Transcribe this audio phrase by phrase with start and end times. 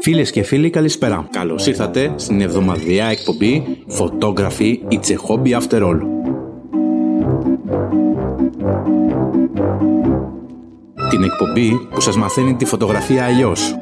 [0.00, 1.28] Φίλες και φίλοι καλησπέρα.
[1.30, 6.00] Καλώς ήρθατε στην εβδομαδιαία εκπομπή Photography It's a Hobby After All.
[11.10, 13.74] Την εκπομπή που σας μαθαίνει τη φωτογραφία αλλιώς.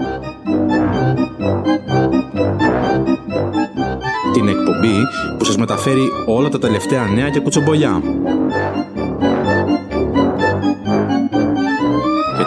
[4.32, 4.96] Την εκπομπή
[5.38, 8.02] που σας μεταφέρει όλα τα τελευταία νέα και κουτσομπολιά.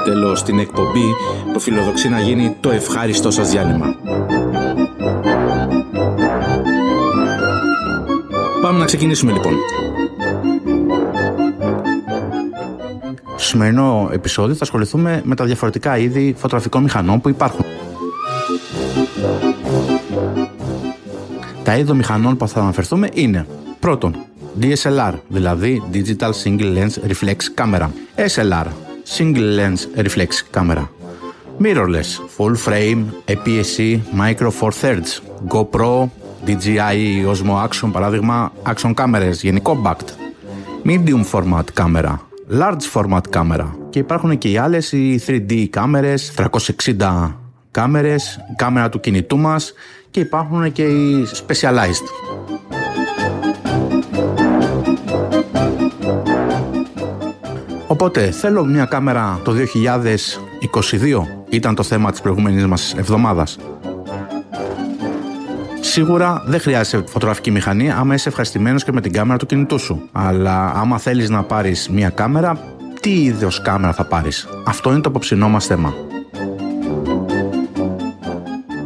[0.04, 1.14] Τέλος την εκπομπή
[1.54, 3.96] που φιλοδοξεί να γίνει το ευχάριστό σας διάλειμμα.
[8.62, 9.54] Πάμε να ξεκινήσουμε λοιπόν.
[13.36, 17.66] Στο σημερινό επεισόδιο θα ασχοληθούμε με τα διαφορετικά είδη φωτογραφικών μηχανών που υπάρχουν.
[21.64, 23.46] Τα είδη μηχανών που θα αναφερθούμε είναι
[23.80, 24.16] πρώτον
[24.62, 28.66] DSLR, δηλαδή Digital Single Lens Reflex Camera SLR,
[29.06, 30.88] Single Lens Reflex Camera
[31.60, 36.10] Mirrorless, Full Frame, APS-C, Micro Four Thirds, GoPro,
[36.46, 40.10] DJI Osmo Action παράδειγμα, Action κάμερες, γενικό backed,
[40.86, 42.28] Medium Format κάμερα,
[42.60, 47.40] Large Format κάμερα και υπάρχουν και οι άλλες οι 3D κάμερες, 360
[47.72, 49.74] κάμερες, κάμερα του κινητού μας
[50.12, 52.23] και υπάρχουν και οι Specialized.
[57.94, 63.58] Οπότε θέλω μια κάμερα το 2022 ήταν το θέμα της προηγούμενης μας εβδομάδας.
[65.82, 70.10] Σίγουρα δεν χρειάζεται φωτογραφική μηχανή άμα είσαι ευχαριστημένος και με την κάμερα του κινητού σου.
[70.12, 72.58] Αλλά άμα θέλεις να πάρεις μια κάμερα,
[73.00, 75.94] τι είδος κάμερα θα πάρεις; Αυτό είναι το απόψινό μας θέμα.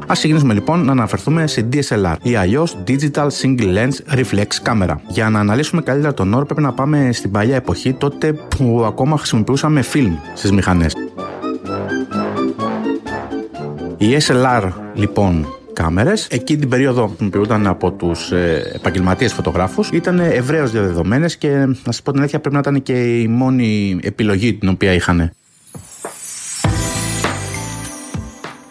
[0.08, 4.96] Α ξεκινήσουμε λοιπόν να αναφερθούμε σε DSLR ή αλλιώς Digital Single Lens Reflex Camera.
[5.08, 9.18] Για να αναλύσουμε καλύτερα τον όρο, πρέπει να πάμε στην παλιά εποχή, τότε που ακόμα
[9.18, 10.94] χρησιμοποιούσαμε film στις μηχανές.
[13.98, 20.20] Οι SLR λοιπόν κάμερες, εκεί την περίοδο που χρησιμοποιούνταν από τους ε, επαγγελματίες φωτογράφους, ήταν
[20.20, 24.54] ευρέως διαδεδομένες και να σας πω την αλήθεια πρέπει να ήταν και η μόνη επιλογή
[24.54, 25.32] την οποία είχαν.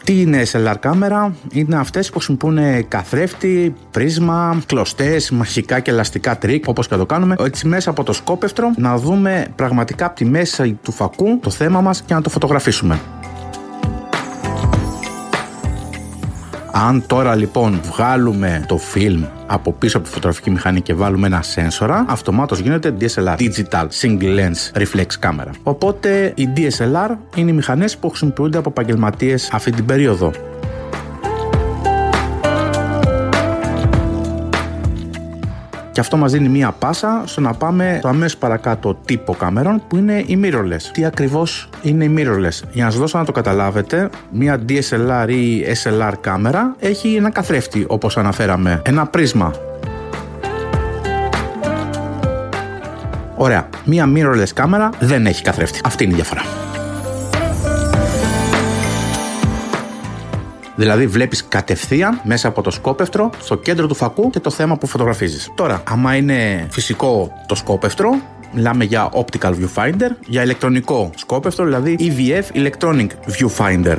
[0.07, 6.69] Τι είναι SLR κάμερα, είναι αυτές που χρησιμοποιούν καθρέφτη, πρίσμα, κλωστές, μαγικά και ελαστικά, τρικ,
[6.69, 10.93] όπως και το κάνουμε, έτσι μέσα από το σκόπευτρο να δούμε πραγματικά από μέσα του
[10.93, 13.01] φακού το θέμα μας και να το φωτογραφίσουμε.
[16.73, 21.43] Αν τώρα λοιπόν βγάλουμε το φιλμ από πίσω από τη φωτογραφική μηχανή και βάλουμε ένα
[21.43, 25.51] σένσορα, αυτομάτως γίνεται DSLR, Digital Single Lens Reflex Camera.
[25.63, 30.33] Οπότε οι DSLR είναι οι μηχανές που χρησιμοποιούνται από επαγγελματίες αυτή την περίοδο.
[35.97, 39.97] Και αυτό μας δίνει μία πάσα στο να πάμε στο αμέσως παρακάτω τύπο κάμερων που
[39.97, 40.91] είναι οι mirrorless.
[40.93, 45.65] Τι ακριβώς είναι οι mirrorless; Για να σας δώσω να το καταλάβετε, μία DSLR ή
[45.83, 49.53] SLR κάμερα έχει ένα καθρέφτη όπως αναφέραμε, ένα πρίσμα
[53.35, 53.69] Ωραία.
[53.85, 55.81] Μία mirrorless κάμερα δεν έχει καθρέφτη.
[55.85, 56.66] Αυτή είναι η διαφορά.
[60.77, 64.87] Δηλαδή βλέπεις κατευθείαν μέσα από το σκόπευτρο στο κέντρο του φακού και το θέμα που
[64.87, 65.51] φωτογραφίζεις.
[65.55, 68.11] Τώρα, άμα είναι φυσικό το σκόπευτρο,
[68.53, 73.07] μιλάμε για optical viewfinder, για ηλεκτρονικό σκόπευτρο, δηλαδή EVF Electronic
[73.39, 73.97] Viewfinder.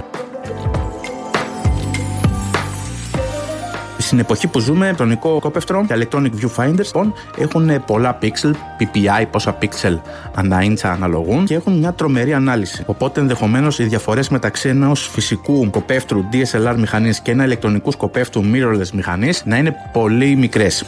[4.07, 9.57] Στην εποχή που ζούμε, ηλεκτρονικό κόπευτρο και electronic viewfinders λοιπόν, έχουν πολλά pixel, PPI, πόσα
[9.61, 9.99] pixel
[10.35, 12.83] ανά ίντσα αναλογούν και έχουν μια τρομερή ανάλυση.
[12.85, 18.89] Οπότε ενδεχομένως οι διαφορές μεταξύ ενός φυσικού κοπεύτρου DSLR μηχανής και ένα ηλεκτρονικού σκοπεύτρου mirrorless
[18.93, 20.85] μηχανής να είναι πολύ μικρές.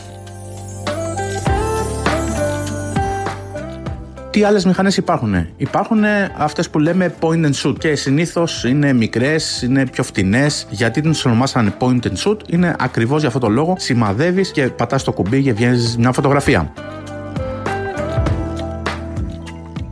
[4.31, 5.47] Τι άλλες μηχανές υπάρχουν.
[5.57, 5.99] Υπάρχουν
[6.37, 10.67] αυτές που λέμε point and shoot και συνήθως είναι μικρές, είναι πιο φτηνές.
[10.69, 13.75] Γιατί τι ονομάσανε point and shoot, είναι ακριβώς για αυτό το λόγο.
[13.77, 16.73] Σημαδεύεις και πατάς το κουμπί και βγαίνεις μια φωτογραφία.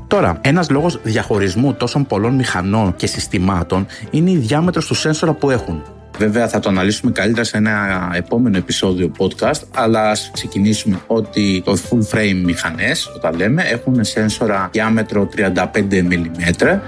[0.08, 5.50] Τώρα, ένας λόγος διαχωρισμού τόσων πολλών μηχανών και συστημάτων είναι η διάμετρος του σένσορα που
[5.50, 5.97] έχουν.
[6.18, 11.78] Βέβαια θα το αναλύσουμε καλύτερα σε ένα επόμενο επεισόδιο podcast, αλλά ας ξεκινήσουμε ότι το
[11.90, 16.80] full frame μηχανές, όταν λέμε, έχουν σένσορα διάμετρο 35 mm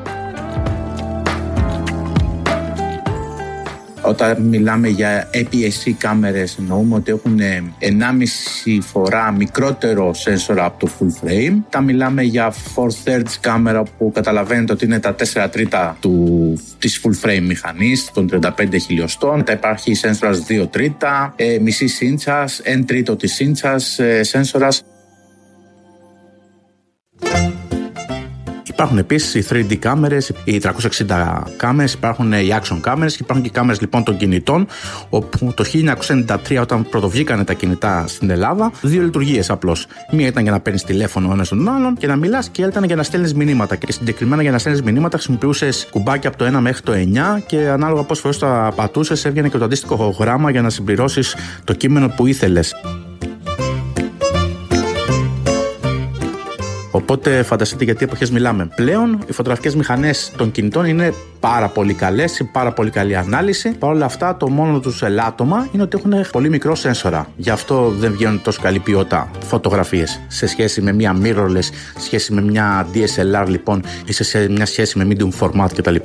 [4.10, 7.40] Όταν μιλάμε για APS-C κάμερες εννοούμε ότι έχουν
[7.80, 11.58] 1,5 φορά μικρότερο σένσορα από το full frame.
[11.70, 16.39] Τα μιλάμε για 4 thirds κάμερα που καταλαβαίνετε ότι είναι τα 4 τρίτα του,
[16.80, 19.44] της full frame μηχανής των 35 χιλιοστών.
[19.44, 24.24] Τα υπάρχει σένσορας 2 τρίτα, ε, μισή σύντσας, 1 τρίτο της σύντσας ε,
[28.80, 33.52] Υπάρχουν επίσης οι 3D κάμερες, οι 360 κάμερες, υπάρχουν οι action κάμερες και υπάρχουν και
[33.52, 34.68] κάμερες λοιπόν των κινητών.
[35.10, 39.88] Όπου το 1993, όταν πρωτοβγήκανε τα κινητά στην Ελλάδα, δύο λειτουργίες απλώς.
[40.12, 42.72] Μία ήταν για να παίρνεις τηλέφωνο ένας τον άλλον και να μιλάς, και η άλλη
[42.72, 43.76] ήταν για να στέλνεις μηνύματα.
[43.76, 47.68] Και συγκεκριμένα για να στέλνεις μηνύματα χρησιμοποιούσες κουμπάκια από το 1 μέχρι το 9 και
[47.70, 52.08] ανάλογα πώ φορές τα πατούσες, έβγαινε και το αντίστοιχο γράμμα για να συμπληρώσεις το κείμενο
[52.08, 52.76] που ήθελες.
[57.00, 58.70] Οπότε φανταστείτε γιατί εποχές μιλάμε.
[58.76, 63.70] Πλέον οι φωτογραφικές μηχανές των κινητών είναι πάρα πολύ καλές, πάρα πολύ καλή ανάλυση.
[63.70, 67.28] Παρ' όλα αυτά, το μόνο τους ελάττωμα είναι ότι έχουν πολύ μικρό σένσορα.
[67.36, 72.34] Γι' αυτό δεν βγαίνουν τόσο καλή ποιότητα φωτογραφίες σε σχέση με μια mirrorless, σε σχέση
[72.34, 75.96] με μια DSLR λοιπόν ή σε μια σχέση με medium format κτλ.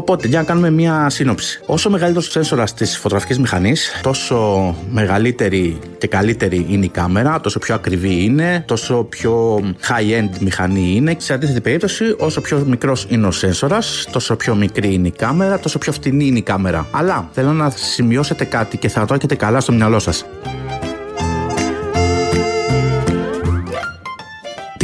[0.00, 1.60] Οπότε, για να κάνουμε μια σύνοψη.
[1.66, 7.58] Όσο μεγαλύτερος ο σένσορας της φωτογραφικής μηχανής, τόσο μεγαλύτερη και καλύτερη είναι η κάμερα, τόσο
[7.58, 11.14] πιο ακριβή είναι, τόσο πιο high-end μηχανή είναι.
[11.18, 15.58] Σε αντίθετη περίπτωση, όσο πιο μικρός είναι ο σένσορας, τόσο πιο μικρή είναι η κάμερα,
[15.58, 16.86] τόσο πιο φτηνή είναι η κάμερα.
[16.90, 20.24] Αλλά θέλω να σημειώσετε κάτι και θα το έχετε καλά στο μυαλό σας.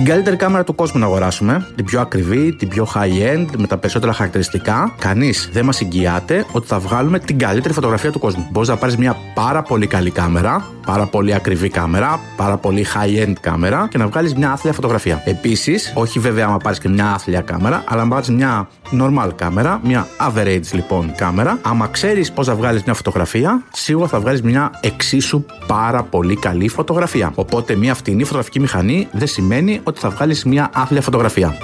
[0.07, 4.13] Καλύτερη κάμερα του κόσμου να αγοράσουμε, την πιο ακριβή, την πιο high-end, με τα περισσότερα
[4.13, 4.95] χαρακτηριστικά.
[4.99, 8.47] Κανείς δεν μας εγγυάται ότι θα βγάλουμε την καλύτερη φωτογραφία του κόσμου.
[8.51, 13.33] Μπορείς να πάρεις μια πάρα πολύ καλή κάμερα, πάρα πολύ ακριβή κάμερα, πάρα πολύ high-end
[13.41, 15.23] κάμερα και να βγάλεις μια άθλια φωτογραφία.
[15.25, 18.69] Επίσης, όχι βέβαια άμα πάρεις και μια άθλια κάμερα, αλλά να πάρεις μια
[19.01, 24.21] normal κάμερα, μια average λοιπόν κάμερα, άμα ξέρεις πώς θα βγάλεις μια φωτογραφία, σίγουρα θα
[24.21, 27.33] βγάλεις μια εξίσου πάρα πολύ καλή φωτογραφία.
[27.35, 31.57] Οπότε μια φτηνή φωτογραφική μηχανή δεν σημαίνει ότι θα βγάλεις μια άθλια φωτογραφία.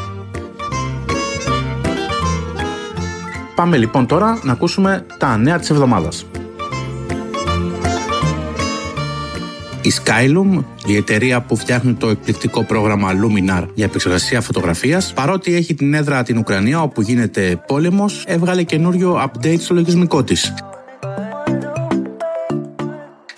[3.55, 6.27] Πάμε λοιπόν τώρα να ακούσουμε τα νέα της εβδομάδας.
[9.83, 15.75] Η Skylum, η εταιρεία που φτιάχνει το εκπληκτικό πρόγραμμα Luminar για επεξεργασία φωτογραφίας, παρότι έχει
[15.75, 20.55] την έδρα την Ουκρανία όπου γίνεται πόλεμος, έβγαλε καινούριο update στο λογισμικό της.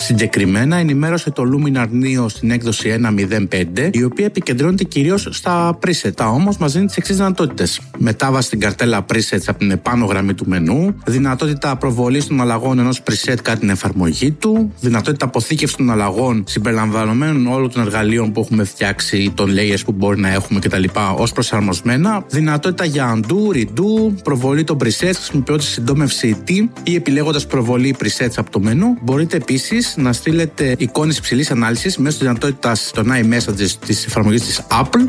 [0.07, 6.27] Συγκεκριμένα ενημέρωσε το Luminar Neo στην έκδοση 1.05, η οποία επικεντρώνεται κυρίως στα presets.
[6.33, 7.81] Όμως μας δίνει τις εξής δυνατότητες.
[7.99, 13.03] Μετάβαση στην καρτέλα presets από την επάνω γραμμή του μενού, δυνατότητα προβολής των αλλαγών ενός
[13.03, 18.65] preset κατά την εφαρμογή του, δυνατότητα αποθήκευσης των αλλαγών συμπεριλαμβανομένων όλων των εργαλείων που έχουμε
[18.65, 20.85] φτιάξει, των layers που μπορεί να έχουμε κτλ.
[21.17, 26.51] ως προσαρμοσμένα, δυνατότητα για undo, redo, προβολή των presets χρησιμοποιώντας συντόμευση T
[26.83, 28.97] ή επιλέγοντας προβολή presets από το μενού.
[29.03, 34.63] Μπορείτε επίσης να στείλετε εικόνες υψηλής ανάλυσης μέσω της δυνατότητα των iMessages της εφαρμογής της
[34.71, 35.09] Apple.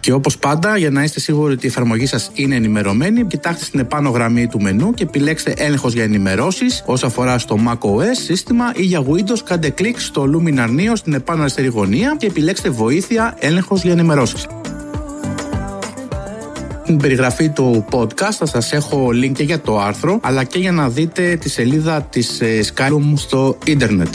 [0.00, 3.80] Και όπως πάντα, για να είστε σίγουροι ότι η εφαρμογή σας είναι ενημερωμένη, κοιτάξτε στην
[3.80, 8.82] επάνω γραμμή του μενού και επιλέξτε έλεγχος για ενημερώσεις όσο αφορά στο macOS σύστημα ή
[8.82, 9.38] για Windows.
[9.44, 14.46] Κάντε κλικ στο Luminar Neo στην επάνω αριστερή γωνία και επιλέξτε βοήθεια έλεγχος για ενημερώσεις
[16.94, 20.72] στην περιγραφή του podcast θα σας έχω link και για το άρθρο αλλά και για
[20.72, 24.14] να δείτε τη σελίδα της ε, Skylum στο ίντερνετ.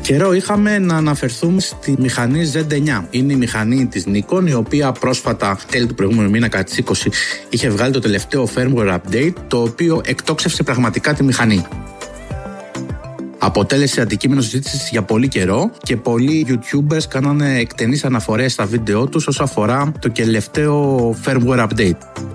[0.00, 3.04] Καιρό είχαμε να αναφερθούμε στη μηχανή Z9.
[3.10, 7.06] Είναι η μηχανή της Nikon η οποία πρόσφατα τέλη του προηγούμενου μήνα κατά 20
[7.48, 11.66] είχε βγάλει το τελευταίο firmware update το οποίο εκτόξευσε πραγματικά τη μηχανή
[13.40, 19.26] αποτέλεσε αντικείμενο συζήτησης για πολύ καιρό και πολλοί YouTubers κάνανε εκτενείς αναφορές στα βίντεο τους
[19.26, 22.28] όσον αφορά το τελευταίο firmware update.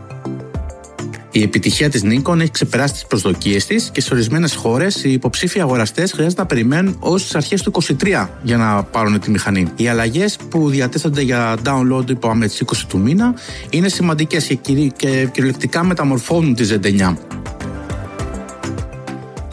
[1.32, 5.60] Η επιτυχία της Nikon έχει ξεπεράσει τις προσδοκίες της και σε ορισμένες χώρες οι υποψήφοι
[5.60, 7.72] αγοραστές χρειάζεται να περιμένουν ως τις αρχές του
[8.02, 9.68] 23 για να πάρουν τη μηχανή.
[9.76, 13.34] Οι αλλαγές που διατίθενται για download, είπαμε τις 20 του μήνα,
[13.70, 17.16] είναι σημαντικές και κυριολεκτικά μεταμορφώνουν τη Z9.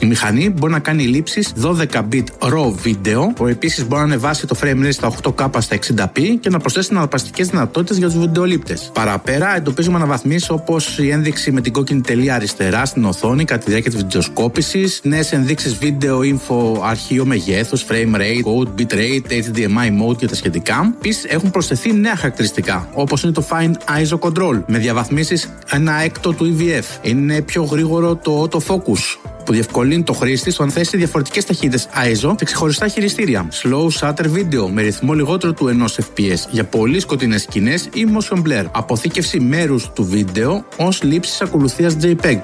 [0.02, 4.56] Η μηχανή μπορεί να κάνει λήψεις 12-bit RAW βίντεο, που επίσης μπορεί να ανεβάσει το
[4.62, 8.90] frame rate στα 8K στα 60p και να προσθέσει αναπαστικέ δυνατότητες για τους βιντεολήπτες.
[8.94, 13.71] Παραπέρα, εντοπίζουμε αναβαθμίσεις όπως η ένδειξη με την κόκκινη τελεία αριστερά στην οθόνη κατά τη
[13.71, 20.09] διάρκεια της βιντεοσκόπησης, νέες ενδείξεις βίντεο info, αρχείο μεγέθους, frame rate, code, bit rate, HDMI
[20.09, 20.94] mode και τα σχετικά.
[20.99, 26.32] Επίσης, έχουν προσθεθεί νέα χαρακτηριστικά, όπως είναι το Fine ISO Control, με διαβαθμίσεις ένα έκτο
[26.32, 26.99] του EVF.
[27.02, 32.34] Είναι πιο γρήγορο το autofocus, που διευκολύνει το χρήστη στο αν θέσει διαφορετικές ταχύτητες ISO
[32.38, 33.49] σε ξεχωριστά χειριστήρια.
[33.62, 38.42] Slow shutter video με ρυθμό λιγότερο του 1 FPS για πολύ σκοτεινές σκηνές ή motion
[38.42, 38.64] blur.
[38.72, 42.40] Αποθήκευση μέρους του βίντεο ως λήψης ακολουθίας JPEG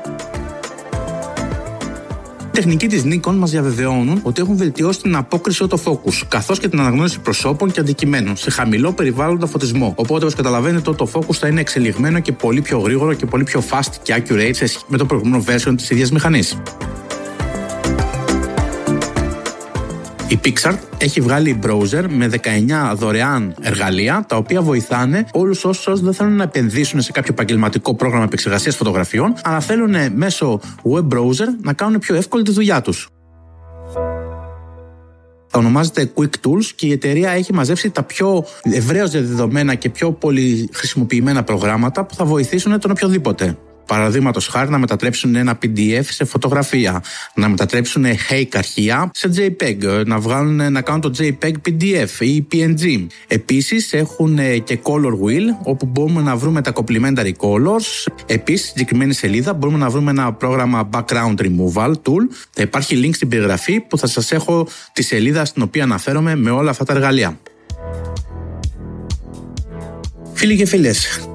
[2.58, 7.20] τεχνικοί της Nikon μας διαβεβαιώνουν ότι έχουν βελτιώσει την απόκριση autofocus καθώς και την αναγνώριση
[7.20, 9.92] προσώπων και αντικειμένων σε χαμηλό περιβάλλοντα φωτισμό.
[9.96, 13.62] Οπότε, όπως καταλαβαίνετε, το autofocus θα είναι εξελιγμένο και πολύ πιο γρήγορο και πολύ πιο
[13.70, 16.56] fast και accurate με το προηγούμενο version της ίδιας μηχανής.
[20.28, 22.30] Η Pixar έχει βγάλει browser με
[22.90, 27.94] 19 δωρεάν εργαλεία τα οποία βοηθάνε όλους όσους δεν θέλουν να επενδύσουν σε κάποιο επαγγελματικό
[27.94, 33.08] πρόγραμμα επεξεργασίας φωτογραφιών, αλλά θέλουν μέσω web browser να κάνουν πιο εύκολη τη δουλειά τους.
[35.52, 40.68] Ονομάζεται Quick Tools και η εταιρεία έχει μαζέψει τα πιο ευρέως διαδεδομένα και πιο πολύ
[40.73, 43.56] χρησιμοποιημένα προγράμματα που θα βοηθήσουν τον οποιοδήποτε.
[43.88, 47.02] Παραδείγματος χάρη να μετατρέψουν ένα PDF σε φωτογραφία,
[47.35, 53.07] να μετατρέψουν Hake αρχεία σε JPEG, να, βγάλουν, να κάνουν το JPEG PDF ή PNG.
[53.26, 58.12] Επίσης έχουν και Color Wheel, όπου μπορούμε να βρούμε τα complementary colors.
[58.26, 62.23] Επίσης, στη συγκεκριμένη σελίδα μπορούμε να βρούμε ένα πρόγραμμα Background Removal Tool.
[62.50, 66.50] Θα υπάρχει link στην περιγραφή που θα σας έχω τη σελίδα στην οποία αναφέρομαι με
[66.50, 67.38] όλα αυτά τα εργαλεία.
[70.33, 71.28] Φίλοι και φίλες,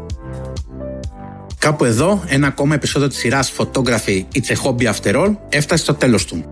[1.63, 5.93] Κάπου εδώ, ένα ακόμα επεισόδιο της σειράς Photography It's a Hobby After All έφτασε στο
[5.93, 6.45] τέλος του.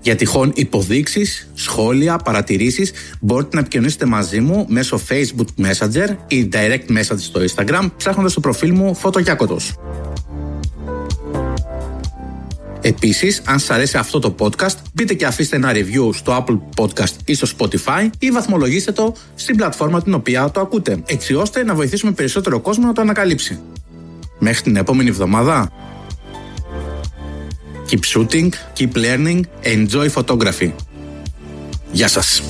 [0.00, 6.98] Για τυχόν υποδείξεις, σχόλια, παρατηρήσεις μπορείτε να επικοινωνήσετε μαζί μου μέσω Facebook Messenger ή Direct
[6.98, 9.74] Message στο Instagram ψάχνοντας το προφίλ μου Φωτογιάκοτος.
[12.88, 17.14] Επίσης, αν σας αρέσει αυτό το podcast, μπείτε και αφήστε ένα review στο Apple Podcast
[17.24, 21.74] ή στο Spotify ή βαθμολογήστε το στην πλατφόρμα την οποία το ακούτε, έτσι ώστε να
[21.74, 23.60] βοηθήσουμε περισσότερο κόσμο να το ανακαλύψει.
[24.38, 25.72] Μέχρι την επόμενη εβδομάδα.
[27.90, 30.72] Keep shooting, keep learning, enjoy photography.
[31.92, 32.42] Γεια σας!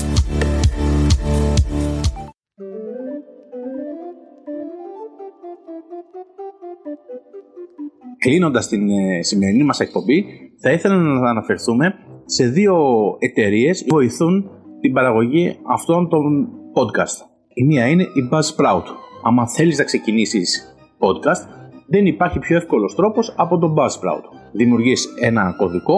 [8.18, 10.24] Κλείνοντας την ε, σημερινή μας εκπομπή,
[10.60, 11.94] θα ήθελα να αναφερθούμε
[12.24, 12.76] σε δύο
[13.18, 17.26] εταιρείες που βοηθούν την παραγωγή αυτών των podcast.
[17.54, 18.84] Η μία είναι η Buzzsprout.
[19.24, 21.48] Αν θέλεις να ξεκινήσεις podcast,
[21.86, 24.22] δεν υπάρχει πιο εύκολος τρόπος από το Buzzsprout.
[24.52, 25.94] Δημιουργείς ένα κωδικό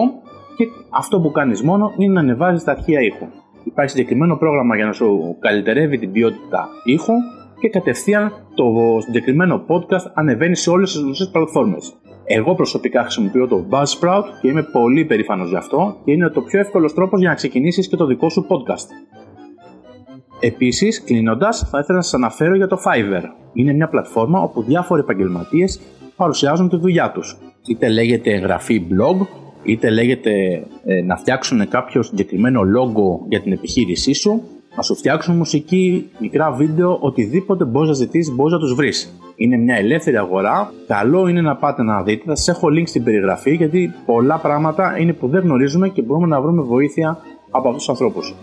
[0.57, 3.25] και αυτό που κάνεις μόνο είναι να ανεβάζεις τα αρχεία ήχου.
[3.63, 7.13] Υπάρχει συγκεκριμένο πρόγραμμα για να σου καλυτερεύει την ποιότητα ήχου
[7.59, 8.65] και κατευθείαν το
[8.99, 12.00] συγκεκριμένο podcast ανεβαίνει σε όλες τις γνωστές πλατφόρμες.
[12.23, 16.59] Εγώ προσωπικά χρησιμοποιώ το Buzzsprout και είμαι πολύ περήφανος γι' αυτό και είναι το πιο
[16.59, 18.87] εύκολος τρόπος για να ξεκινήσεις και το δικό σου podcast.
[20.39, 23.23] Επίσης, κλείνοντας, θα ήθελα να σας αναφέρω για το Fiverr.
[23.53, 25.79] Είναι μια πλατφόρμα όπου διάφοροι επαγγελματίες
[26.15, 27.37] παρουσιάζουν τη δουλειά τους.
[27.67, 29.27] Είτε λέγεται εγγραφή blog,
[29.63, 34.43] είτε λέγεται ε, να φτιάξουν κάποιο συγκεκριμένο logo για την επιχείρησή σου,
[34.75, 39.13] να σου φτιάξουν μουσική, μικρά βίντεο, οτιδήποτε μπορείς να ζητήσεις, μπορείς να τους βρεις.
[39.35, 40.73] Είναι μια ελεύθερη αγορά.
[40.87, 42.23] Καλό είναι να πάτε να δείτε.
[42.25, 46.27] Θα σας έχω link στην περιγραφή γιατί πολλά πράγματα είναι που δεν γνωρίζουμε και μπορούμε
[46.27, 47.17] να βρούμε βοήθεια
[47.51, 48.35] από αυτούς τους ανθρώπους.